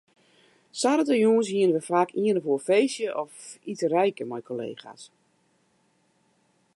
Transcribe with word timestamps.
Saterdeitejûns 0.79 1.47
hiene 1.53 1.73
we 1.75 1.81
faak 1.89 2.09
ien 2.23 2.39
of 2.41 2.45
oar 2.51 2.61
feestje 2.69 3.07
of 3.23 3.31
iterijke 3.71 4.25
mei 4.29 4.43
kollega's. 4.49 5.03